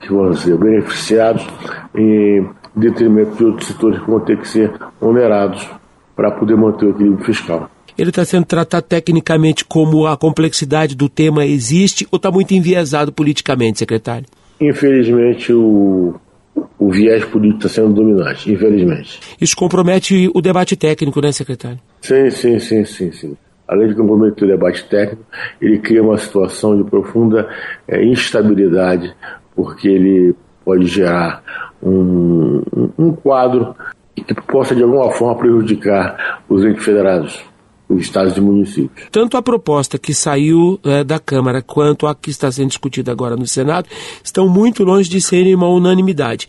que 0.00 0.12
vão 0.12 0.32
ser 0.34 0.56
beneficiados 0.56 1.46
em 1.94 2.48
detrimento 2.74 3.36
de 3.36 3.44
outros 3.44 3.68
setores 3.68 4.00
que 4.00 4.10
vão 4.10 4.20
ter 4.20 4.38
que 4.38 4.48
ser 4.48 4.72
onerados 5.00 5.68
para 6.16 6.30
poder 6.30 6.56
manter 6.56 6.86
o 6.86 6.90
equilíbrio 6.90 7.24
fiscal. 7.24 7.70
Ele 7.96 8.10
está 8.10 8.24
sendo 8.24 8.46
tratado 8.46 8.86
tecnicamente 8.86 9.64
como 9.64 10.06
a 10.06 10.16
complexidade 10.16 10.94
do 10.94 11.08
tema 11.08 11.44
existe 11.44 12.06
ou 12.10 12.16
está 12.16 12.30
muito 12.30 12.54
enviesado 12.54 13.12
politicamente, 13.12 13.78
secretário? 13.78 14.26
Infelizmente, 14.60 15.52
o, 15.52 16.14
o 16.78 16.90
viés 16.90 17.24
político 17.24 17.66
está 17.66 17.68
sendo 17.68 17.92
dominante, 17.92 18.50
infelizmente. 18.50 19.20
Isso 19.40 19.56
compromete 19.56 20.30
o 20.34 20.40
debate 20.40 20.76
técnico, 20.76 21.20
né, 21.20 21.32
secretário? 21.32 21.78
Sim, 22.00 22.30
sim, 22.30 22.58
sim, 22.58 22.84
sim, 22.84 23.12
sim. 23.12 23.36
Além 23.68 23.88
de 23.88 23.94
comprometer 23.94 24.44
o 24.44 24.50
debate 24.50 24.84
técnico, 24.84 25.22
ele 25.60 25.78
cria 25.78 26.02
uma 26.02 26.18
situação 26.18 26.76
de 26.76 26.88
profunda 26.88 27.48
é, 27.86 28.04
instabilidade 28.04 29.14
porque 29.62 29.88
ele 29.88 30.34
pode 30.64 30.86
gerar 30.86 31.42
um, 31.82 32.62
um 32.98 33.12
quadro 33.12 33.74
que 34.14 34.34
possa 34.46 34.74
de 34.74 34.82
alguma 34.82 35.10
forma 35.10 35.36
prejudicar 35.36 36.42
os 36.48 36.64
entes 36.64 36.82
federados 36.82 37.42
os 37.90 38.02
estados 38.02 38.36
e 38.36 38.40
municípios. 38.40 39.08
Tanto 39.10 39.36
a 39.36 39.42
proposta 39.42 39.98
que 39.98 40.14
saiu 40.14 40.78
é, 40.84 41.02
da 41.02 41.18
Câmara 41.18 41.60
quanto 41.60 42.06
a 42.06 42.14
que 42.14 42.30
está 42.30 42.50
sendo 42.50 42.68
discutida 42.68 43.10
agora 43.10 43.36
no 43.36 43.48
Senado 43.48 43.88
estão 44.22 44.48
muito 44.48 44.84
longe 44.84 45.10
de 45.10 45.20
serem 45.20 45.56
uma 45.56 45.66
unanimidade. 45.68 46.48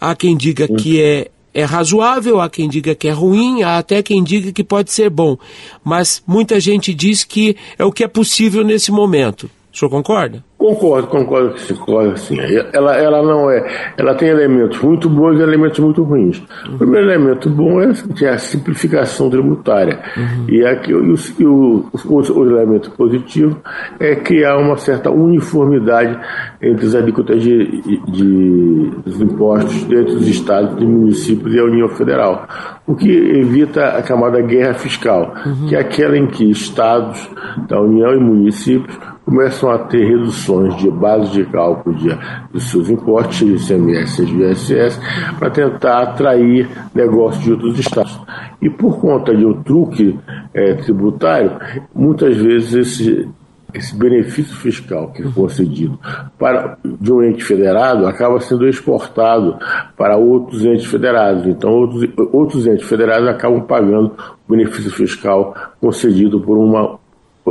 Há 0.00 0.16
quem 0.16 0.36
diga 0.36 0.66
Sim. 0.66 0.74
que 0.74 1.00
é, 1.00 1.30
é 1.54 1.62
razoável, 1.62 2.40
há 2.40 2.50
quem 2.50 2.68
diga 2.68 2.92
que 2.92 3.06
é 3.06 3.12
ruim, 3.12 3.62
há 3.62 3.78
até 3.78 4.02
quem 4.02 4.20
diga 4.24 4.50
que 4.50 4.64
pode 4.64 4.90
ser 4.90 5.08
bom. 5.08 5.38
Mas 5.84 6.24
muita 6.26 6.58
gente 6.58 6.92
diz 6.92 7.22
que 7.22 7.56
é 7.78 7.84
o 7.84 7.92
que 7.92 8.02
é 8.02 8.08
possível 8.08 8.64
nesse 8.64 8.90
momento. 8.90 9.48
O 9.72 9.78
senhor 9.78 9.90
concorda? 9.90 10.44
Concordo, 10.60 11.08
concordo 11.08 11.54
concordo 11.78 12.12
assim. 12.12 12.36
Ela, 12.74 12.94
ela 12.94 13.22
não 13.22 13.50
é. 13.50 13.66
Ela 13.96 14.14
tem 14.14 14.28
elementos 14.28 14.78
muito 14.82 15.08
bons 15.08 15.38
e 15.38 15.42
elementos 15.42 15.78
muito 15.78 16.02
ruins. 16.02 16.42
O 16.68 16.76
primeiro 16.76 17.10
elemento 17.10 17.48
bom 17.48 17.80
é, 17.80 17.90
é 18.20 18.28
a 18.28 18.36
simplificação 18.36 19.30
tributária. 19.30 19.98
Uhum. 20.14 20.44
E, 20.50 20.62
aqui, 20.66 20.92
o, 20.92 21.14
o, 21.14 21.88
o, 22.04 22.20
o, 22.20 22.44
elemento 22.44 22.90
positivo 22.90 23.56
é 23.98 24.14
criar 24.16 24.58
uma 24.58 24.76
certa 24.76 25.10
uniformidade 25.10 26.20
entre 26.60 26.84
as 26.84 26.94
alíquotas 26.94 27.42
de, 27.42 27.80
de, 28.08 28.90
dos 29.02 29.18
impostos 29.18 29.84
dentro 29.84 30.16
dos 30.16 30.28
estados, 30.28 30.74
dos 30.74 30.86
municípios 30.86 31.54
e 31.54 31.58
a 31.58 31.64
União 31.64 31.88
Federal. 31.88 32.46
O 32.86 32.94
que 32.94 33.10
evita 33.10 33.96
a 33.96 34.02
chamada 34.02 34.42
guerra 34.42 34.74
fiscal, 34.74 35.32
uhum. 35.46 35.68
que 35.68 35.74
é 35.74 35.80
aquela 35.80 36.18
em 36.18 36.26
que 36.26 36.50
estados 36.50 37.30
da 37.66 37.80
União 37.80 38.12
e 38.12 38.20
municípios 38.20 38.94
começam 39.30 39.70
a 39.70 39.78
ter 39.78 40.04
reduções 40.08 40.76
de 40.76 40.90
base 40.90 41.30
de 41.30 41.44
cálculo 41.44 41.96
de, 41.96 42.08
dos 42.52 42.68
seus 42.68 42.90
impostos, 42.90 43.40
ICMS 43.40 44.24
e 44.24 44.50
ISS, 44.50 45.00
para 45.38 45.48
tentar 45.50 46.02
atrair 46.02 46.68
negócios 46.92 47.44
de 47.44 47.52
outros 47.52 47.78
estados. 47.78 48.20
E 48.60 48.68
por 48.68 48.98
conta 49.00 49.34
de 49.34 49.46
um 49.46 49.62
truque 49.62 50.18
é, 50.52 50.74
tributário, 50.74 51.52
muitas 51.94 52.36
vezes 52.38 52.74
esse, 52.74 53.28
esse 53.72 53.94
benefício 53.94 54.56
fiscal 54.56 55.12
que 55.12 55.22
é 55.22 55.30
concedido 55.30 55.96
para, 56.36 56.76
de 56.84 57.12
um 57.12 57.22
ente 57.22 57.44
federado 57.44 58.08
acaba 58.08 58.40
sendo 58.40 58.66
exportado 58.66 59.56
para 59.96 60.16
outros 60.16 60.64
entes 60.64 60.86
federados. 60.86 61.46
Então, 61.46 61.70
outros, 61.70 62.10
outros 62.32 62.66
entes 62.66 62.88
federados 62.88 63.28
acabam 63.28 63.60
pagando 63.60 64.12
o 64.48 64.50
benefício 64.50 64.90
fiscal 64.90 65.54
concedido 65.80 66.40
por 66.40 66.58
uma 66.58 66.98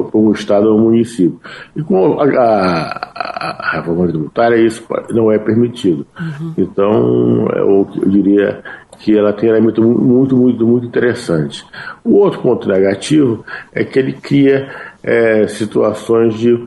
para 0.05 0.19
um 0.19 0.31
Estado 0.31 0.67
ou 0.67 0.77
um 0.77 0.83
município. 0.83 1.39
E 1.75 1.81
com 1.81 2.19
a, 2.19 2.25
a, 2.25 3.67
a, 3.67 3.71
reforma 3.73 4.07
tributária, 4.07 4.55
isso 4.55 4.83
não 5.11 5.31
é 5.31 5.37
permitido. 5.37 6.05
Uhum. 6.19 6.53
Então, 6.57 7.47
eu, 7.55 7.87
eu 8.01 8.09
diria 8.09 8.61
que 8.99 9.17
ela 9.17 9.33
tem 9.33 9.49
elemento 9.49 9.81
muito, 9.81 10.35
muito, 10.35 10.67
muito 10.67 10.85
interessante. 10.85 11.65
O 12.03 12.15
outro 12.15 12.41
ponto 12.41 12.67
negativo 12.67 13.45
é 13.73 13.83
que 13.83 13.97
ele 13.97 14.13
cria 14.13 14.69
é, 15.03 15.47
situações 15.47 16.35
de 16.35 16.65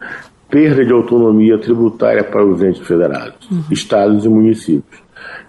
perda 0.48 0.84
de 0.84 0.92
autonomia 0.92 1.58
tributária 1.58 2.22
para 2.22 2.44
os 2.44 2.62
entes 2.62 2.86
federados, 2.86 3.50
uhum. 3.50 3.64
estados 3.70 4.24
e 4.24 4.28
municípios. 4.28 5.02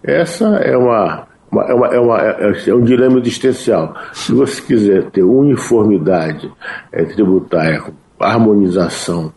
Essa 0.03 0.45
é 0.57 0.77
uma 0.77 1.27
é, 1.61 1.73
uma, 1.73 1.87
é, 1.87 1.99
uma, 1.99 2.21
é, 2.21 2.63
é, 2.67 2.75
um 2.75 2.83
dilema 2.83 3.19
existencial. 3.19 3.95
Se 4.13 4.33
você 4.33 4.61
quiser 4.61 5.11
ter 5.11 5.23
uniformidade 5.23 6.51
é, 6.91 7.03
tributária, 7.05 7.83
harmonização 8.19 9.31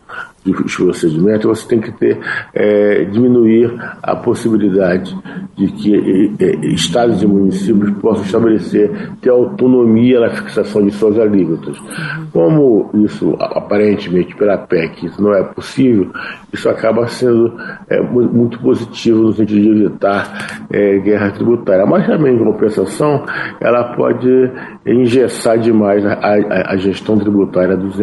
dos 0.53 0.77
procedimentos, 0.77 1.45
você 1.45 1.69
tem 1.69 1.81
que 1.81 1.93
ter, 1.93 2.19
é, 2.55 3.05
diminuir 3.05 3.75
a 4.03 4.17
possibilidade 4.17 5.17
de 5.57 5.67
que 5.69 6.35
é, 6.39 6.45
é, 6.45 6.67
estados 6.67 7.23
e 7.23 7.27
municípios 7.27 7.91
possam 7.99 8.25
estabelecer, 8.25 8.91
ter 9.21 9.31
autonomia 9.31 10.21
na 10.21 10.31
fixação 10.31 10.85
de 10.85 10.91
suas 10.93 11.19
alíquotas. 11.19 11.77
Como 12.33 12.91
isso, 12.95 13.35
aparentemente, 13.41 14.35
pela 14.37 14.59
PEC, 14.59 15.07
isso 15.07 15.23
não 15.23 15.35
é 15.35 15.43
possível, 15.43 16.11
isso 16.53 16.69
acaba 16.69 17.07
sendo 17.09 17.53
é, 17.89 18.01
muito 18.01 18.59
positivo 18.61 19.23
no 19.23 19.33
sentido 19.33 19.61
de 19.61 19.85
evitar 19.85 20.67
é, 20.71 20.99
guerra 20.99 21.31
tributária. 21.31 21.87
Mas 21.87 22.07
também, 22.07 22.35
em 22.35 22.39
compensação, 22.39 23.25
ela 23.61 23.85
pode 23.95 24.51
engessar 24.85 25.59
demais 25.59 26.05
a, 26.05 26.13
a, 26.15 26.73
a 26.73 26.77
gestão 26.77 27.19
tributária 27.19 27.77
dos 27.77 27.99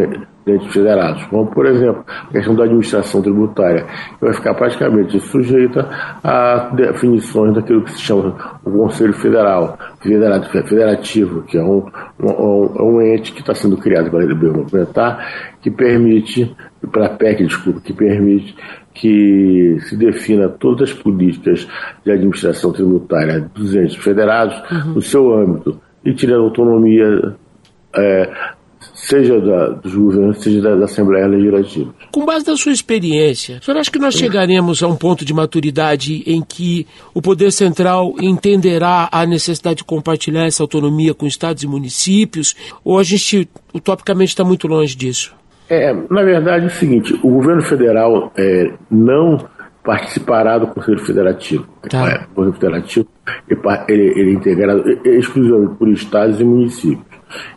entes 0.46 0.74
federados, 0.74 1.24
como 1.26 1.48
por 1.48 1.66
exemplo 1.66 2.04
a 2.08 2.32
questão 2.32 2.56
da 2.56 2.64
administração 2.64 3.22
tributária, 3.22 3.86
que 4.20 4.26
vai 4.26 4.34
ficar 4.34 4.54
praticamente 4.54 5.20
sujeita 5.20 5.88
a 6.24 6.72
definições 6.74 7.54
daquilo 7.54 7.84
que 7.84 7.92
se 7.92 8.02
chama 8.02 8.36
o 8.64 8.72
Conselho 8.72 9.14
Federal, 9.14 9.78
federativo, 10.02 11.44
que 11.44 11.58
é 11.58 11.64
um, 11.64 11.86
um, 12.20 12.84
um 12.84 13.02
ente 13.02 13.32
que 13.32 13.40
está 13.40 13.54
sendo 13.54 13.78
criado 13.78 14.10
pela 14.10 14.24
LB 14.24 14.52
complementar, 14.52 15.54
que 15.62 15.72
permite, 15.72 16.56
para 16.92 17.08
a 17.08 17.10
PEC, 17.10 17.46
desculpa, 17.46 17.80
que 17.82 17.94
permite 17.94 18.56
que 18.94 19.78
se 19.82 19.96
defina 19.98 20.48
todas 20.50 20.92
as 20.92 20.94
políticas 20.96 21.68
de 22.06 22.12
administração 22.12 22.72
tributária 22.72 23.50
dos 23.54 23.76
entes 23.76 23.96
federados 23.96 24.56
uhum. 24.70 24.94
no 24.96 25.02
seu 25.02 25.34
âmbito 25.34 25.80
e 26.06 26.14
tirando 26.14 26.44
autonomia 26.44 27.36
é, 27.96 28.30
seja 29.04 29.40
da, 29.40 29.70
dos 29.70 29.94
governos, 29.94 30.42
seja 30.42 30.62
da, 30.62 30.76
da, 30.76 30.86
Assembleia 30.86 31.28
Legislativa. 31.28 31.94
Com 32.12 32.26
base 32.26 32.48
na 32.48 32.56
sua 32.56 32.72
experiência, 32.72 33.60
o 33.62 33.64
senhor 33.64 33.78
acha 33.78 33.92
que 33.92 34.00
nós 34.00 34.16
chegaremos 34.16 34.82
a 34.82 34.88
um 34.88 34.96
ponto 34.96 35.26
de 35.26 35.34
maturidade 35.34 36.24
em 36.26 36.42
que 36.42 36.88
o 37.14 37.22
Poder 37.22 37.52
Central 37.52 38.16
entenderá 38.22 39.10
a 39.12 39.26
necessidade 39.26 39.78
de 39.78 39.84
compartilhar 39.84 40.46
essa 40.46 40.64
autonomia 40.64 41.14
com 41.14 41.26
estados 41.26 41.64
e 41.64 41.68
municípios? 41.68 42.56
Ou 42.84 42.98
a 42.98 43.04
gente, 43.04 43.50
utopicamente, 43.74 44.30
está 44.30 44.44
muito 44.44 44.68
longe 44.68 44.96
disso? 44.96 45.34
É, 45.70 45.94
na 46.10 46.24
verdade, 46.24 46.66
é 46.66 46.68
o 46.68 46.72
seguinte: 46.72 47.14
o 47.24 47.30
governo 47.30 47.62
federal 47.62 48.32
é, 48.38 48.74
não 48.90 49.38
participará 49.84 50.58
do 50.58 50.68
Conselho 50.68 51.00
Federativo. 51.00 51.68
Tá. 51.90 52.10
É, 52.10 52.26
o 52.32 52.36
Conselho 52.36 52.54
Federativo 52.54 53.08
ele, 53.88 54.20
ele 54.20 54.32
é 54.32 54.34
integrado 54.34 54.84
exclusivamente 55.06 55.76
por 55.76 55.90
estados 55.90 56.40
e 56.40 56.44
municípios. 56.44 57.13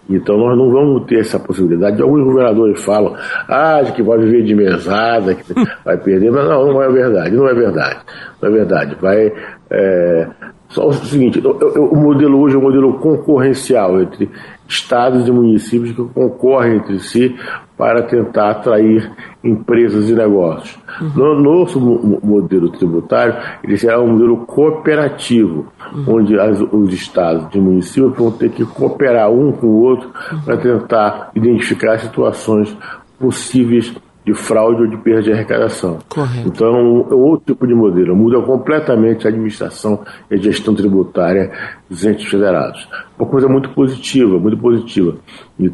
Então 0.09 0.37
nós 0.37 0.57
não 0.57 0.71
vamos 0.71 1.05
ter 1.07 1.21
essa 1.21 1.39
possibilidade. 1.39 2.01
Alguns 2.01 2.25
governadores 2.25 2.83
falam, 2.85 3.15
ah, 3.49 3.81
que 3.95 4.03
vai 4.03 4.19
viver 4.19 4.45
de 4.45 4.55
mesada, 4.55 5.35
que 5.35 5.55
vai 5.85 5.97
perder, 5.97 6.31
mas 6.31 6.49
não, 6.49 6.73
não 6.73 6.83
é 6.83 6.89
verdade, 6.89 7.37
não 7.37 7.49
é 7.49 7.55
verdade. 7.55 7.99
Não 8.41 8.49
é 8.49 8.53
verdade. 8.53 8.97
Vai. 9.01 9.33
É, 9.71 10.29
só 10.69 10.89
o 10.89 10.93
seguinte, 10.93 11.41
o 11.41 11.97
modelo 11.97 12.41
hoje 12.41 12.57
é 12.57 12.59
um 12.59 12.63
modelo 12.63 12.95
concorrencial 12.95 14.01
entre 14.01 14.29
estados 14.69 15.29
e 15.29 15.31
municípios 15.31 15.93
que 15.93 16.05
concorrem 16.13 16.77
entre 16.77 16.99
si 16.99 17.37
para 17.77 18.03
tentar 18.03 18.51
atrair 18.51 19.11
empresas 19.45 20.09
e 20.09 20.15
negócios. 20.15 20.79
Uhum. 21.01 21.11
No 21.15 21.41
nosso 21.41 21.79
modelo 21.81 22.71
tributário, 22.71 23.37
ele 23.63 23.77
será 23.77 24.01
um 24.01 24.13
modelo 24.13 24.39
cooperativo, 24.39 25.67
uhum. 25.95 26.17
onde 26.17 26.39
as, 26.39 26.61
os 26.61 26.93
estados 26.93 27.55
e 27.55 27.61
municípios 27.61 28.17
vão 28.17 28.31
ter 28.31 28.51
que 28.51 28.65
cooperar 28.65 29.31
um 29.31 29.53
com 29.53 29.67
o 29.67 29.81
outro 29.83 30.11
uhum. 30.33 30.41
para 30.41 30.57
tentar 30.57 31.31
identificar 31.35 31.99
situações 31.99 32.77
possíveis 33.19 33.95
de 34.27 34.35
fraude 34.35 34.83
ou 34.83 34.89
de 34.89 34.97
perda 34.97 35.23
de 35.23 35.33
arrecadação. 35.33 36.01
Correto. 36.09 36.49
Então, 36.49 37.07
é 37.09 37.15
outro 37.15 37.55
tipo 37.55 37.65
de 37.65 37.73
modelo. 37.73 38.17
Muda 38.17 38.43
completamente 38.43 39.25
a 39.25 39.31
administração 39.31 40.01
e 40.29 40.35
a 40.35 40.37
gestão 40.37 40.75
tributária 40.75 41.53
dos 41.89 42.05
entes 42.05 42.27
federados. 42.29 42.89
Uma 43.17 43.29
coisa 43.29 43.49
muito 43.49 43.69
positiva, 43.71 44.37
muito 44.37 44.59
positiva. 44.59 45.17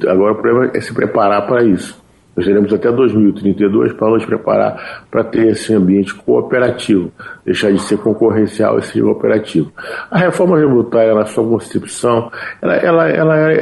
Agora 0.07 0.33
o 0.33 0.35
problema 0.35 0.71
é 0.75 0.81
se 0.83 0.93
preparar 0.93 1.47
para 1.47 1.65
isso. 1.65 2.02
Nós 2.37 2.47
teremos 2.47 2.73
até 2.73 2.91
2032 2.91 3.93
para 3.93 4.09
nos 4.09 4.25
preparar 4.25 5.05
para 5.11 5.23
ter 5.25 5.49
esse 5.49 5.75
ambiente 5.75 6.15
cooperativo, 6.15 7.13
deixar 7.45 7.71
de 7.71 7.79
ser 7.81 7.99
concorrencial 7.99 8.79
e 8.79 8.83
ser 8.83 9.03
cooperativo. 9.03 9.71
A 10.11 10.19
reforma 10.19 10.57
tributária, 10.57 11.15
na 11.15 11.27
sua 11.27 11.47
concepção, 11.47 12.31
ela, 12.63 12.77
ela, 12.77 13.09
ela, 13.09 13.53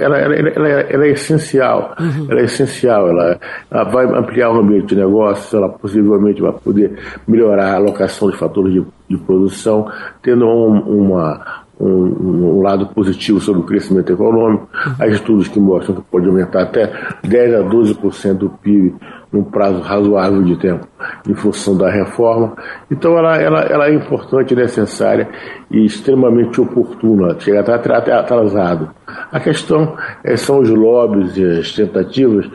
ela, 0.00 0.18
ela 0.18 1.06
é 1.06 1.10
essencial. 1.10 1.94
Uhum. 1.98 2.26
Ela 2.30 2.40
é 2.40 2.44
essencial. 2.44 3.08
Ela, 3.08 3.38
vai 3.84 4.04
ampliar 4.04 4.50
o 4.50 4.60
ambiente 4.60 4.88
de 4.88 4.96
negócios, 4.96 5.52
ela 5.54 5.68
possivelmente 5.68 6.42
vai 6.42 6.52
poder 6.52 6.98
melhorar 7.26 7.72
a 7.72 7.76
alocação 7.76 8.30
de 8.30 8.36
fatores 8.36 8.72
de, 8.72 8.84
de 9.08 9.16
produção, 9.16 9.90
tendo 10.22 10.46
um, 10.46 11.04
uma 11.04 11.64
um, 11.80 11.86
um, 11.86 12.62
lado 12.62 12.86
positivo 12.88 13.40
sobre 13.40 13.62
o 13.62 13.64
crescimento 13.64 14.12
econômico. 14.12 14.68
Há 14.98 15.06
estudos 15.06 15.48
que 15.48 15.60
mostram 15.60 15.96
que 15.96 16.02
pode 16.02 16.26
aumentar 16.26 16.62
até 16.62 16.92
10 17.22 17.54
a 17.54 17.62
12% 17.62 18.34
do 18.34 18.50
PIB 18.50 18.94
num 19.32 19.44
prazo 19.44 19.80
razoável 19.80 20.42
de 20.42 20.56
tempo, 20.56 20.86
em 21.28 21.34
função 21.34 21.76
da 21.76 21.90
reforma. 21.90 22.54
Então, 22.90 23.16
ela, 23.18 23.36
ela, 23.36 23.60
ela 23.60 23.88
é 23.88 23.94
importante, 23.94 24.54
necessária 24.54 25.28
e 25.70 25.84
extremamente 25.84 26.60
oportuna. 26.60 27.38
Chega 27.38 27.60
até 27.60 28.12
atrasado. 28.12 28.90
A 29.30 29.40
questão 29.40 29.96
é, 30.24 30.36
são 30.36 30.60
os 30.60 30.70
lobbies 30.70 31.36
e 31.36 31.44
as 31.44 31.72
tentativas 31.72 32.48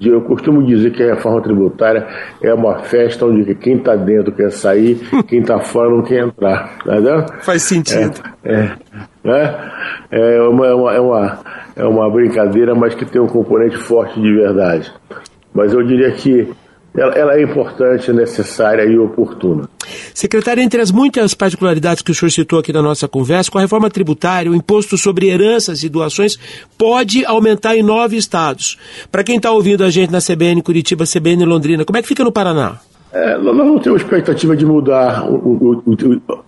eu 0.00 0.20
costumo 0.22 0.64
dizer 0.64 0.92
que 0.92 1.02
a 1.02 1.14
reforma 1.14 1.42
tributária 1.42 2.06
é 2.40 2.54
uma 2.54 2.78
festa 2.78 3.26
onde 3.26 3.52
quem 3.56 3.76
está 3.76 3.96
dentro 3.96 4.30
quer 4.32 4.52
sair, 4.52 5.00
quem 5.26 5.40
está 5.40 5.58
fora 5.58 5.90
não 5.90 6.02
quer 6.02 6.24
entrar. 6.24 6.78
Tá 6.84 7.38
Faz 7.40 7.62
sentido. 7.62 8.20
É, 8.44 8.70
é, 9.24 9.54
é, 10.10 10.36
é, 10.36 10.42
uma, 10.42 10.66
é, 10.66 11.00
uma, 11.00 11.38
é 11.74 11.84
uma 11.84 12.10
brincadeira, 12.10 12.74
mas 12.74 12.94
que 12.94 13.04
tem 13.04 13.20
um 13.20 13.26
componente 13.26 13.76
forte 13.76 14.20
de 14.20 14.32
verdade. 14.32 14.92
Mas 15.52 15.72
eu 15.72 15.82
diria 15.82 16.10
que 16.12 16.48
ela, 16.96 17.34
é 17.34 17.42
importante, 17.42 18.12
necessária 18.12 18.84
e 18.84 18.98
oportuna. 18.98 19.68
Secretário, 20.12 20.62
entre 20.62 20.80
as 20.80 20.90
muitas 20.90 21.32
particularidades 21.34 22.02
que 22.02 22.10
o 22.10 22.14
senhor 22.14 22.30
citou 22.30 22.58
aqui 22.58 22.72
na 22.72 22.82
nossa 22.82 23.06
conversa, 23.06 23.50
com 23.50 23.58
a 23.58 23.60
reforma 23.60 23.88
tributária, 23.88 24.50
o 24.50 24.54
imposto 24.54 24.98
sobre 24.98 25.28
heranças 25.28 25.82
e 25.82 25.88
doações 25.88 26.38
pode 26.76 27.24
aumentar 27.24 27.76
em 27.76 27.82
nove 27.82 28.16
estados. 28.16 28.78
Para 29.12 29.22
quem 29.22 29.36
está 29.36 29.52
ouvindo 29.52 29.84
a 29.84 29.90
gente 29.90 30.10
na 30.10 30.18
CBN 30.18 30.62
Curitiba, 30.62 31.04
CBN 31.04 31.44
Londrina, 31.44 31.84
como 31.84 31.96
é 31.96 32.02
que 32.02 32.08
fica 32.08 32.24
no 32.24 32.32
Paraná? 32.32 32.78
É, 33.12 33.38
nós 33.38 33.56
não 33.56 33.78
temos 33.78 34.02
expectativa 34.02 34.54
de 34.54 34.66
mudar 34.66 35.26
o, 35.30 35.36
o, 35.36 35.82
o, 35.86 35.96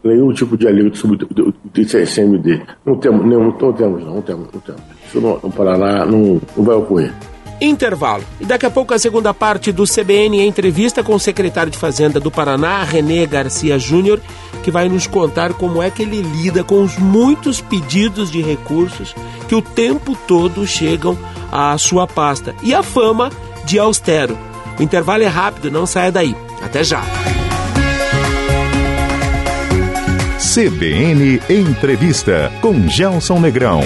nenhum 0.04 0.32
tipo 0.32 0.58
de 0.58 0.66
alívio 0.66 0.94
sobre 0.94 1.24
o 1.24 1.54
ICMD. 1.74 2.60
Não 2.84 2.96
temos, 2.96 3.24
não, 3.24 3.44
não 3.44 3.72
temos, 3.72 4.04
não, 4.04 4.14
não 4.16 4.22
temos, 4.22 4.48
não 4.52 4.60
temos. 4.60 4.82
Isso 5.06 5.20
no, 5.20 5.40
no 5.42 5.50
Paraná 5.50 6.04
não, 6.04 6.40
não 6.56 6.64
vai 6.64 6.76
ocorrer 6.76 7.12
intervalo. 7.60 8.24
E 8.40 8.44
daqui 8.44 8.66
a 8.66 8.70
pouco 8.70 8.94
a 8.94 8.98
segunda 8.98 9.34
parte 9.34 9.72
do 9.72 9.84
CBN 9.84 10.40
entrevista 10.40 11.02
com 11.02 11.14
o 11.14 11.20
secretário 11.20 11.70
de 11.70 11.78
Fazenda 11.78 12.18
do 12.18 12.30
Paraná, 12.30 12.82
René 12.82 13.26
Garcia 13.26 13.78
Júnior, 13.78 14.20
que 14.62 14.70
vai 14.70 14.88
nos 14.88 15.06
contar 15.06 15.52
como 15.54 15.82
é 15.82 15.90
que 15.90 16.02
ele 16.02 16.22
lida 16.22 16.64
com 16.64 16.82
os 16.82 16.96
muitos 16.96 17.60
pedidos 17.60 18.30
de 18.30 18.42
recursos 18.42 19.14
que 19.48 19.54
o 19.54 19.62
tempo 19.62 20.16
todo 20.26 20.66
chegam 20.66 21.18
à 21.50 21.76
sua 21.78 22.06
pasta 22.06 22.54
e 22.62 22.74
a 22.74 22.82
fama 22.82 23.30
de 23.64 23.78
austero. 23.78 24.38
O 24.78 24.82
intervalo 24.82 25.22
é 25.22 25.26
rápido, 25.26 25.70
não 25.70 25.86
saia 25.86 26.10
daí. 26.10 26.34
Até 26.62 26.84
já. 26.84 27.02
CBN 30.54 31.40
Entrevista 31.48 32.50
com 32.60 32.88
Gelson 32.88 33.38
Negrão. 33.38 33.82